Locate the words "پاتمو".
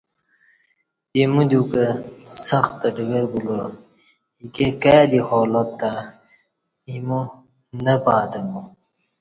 8.03-8.61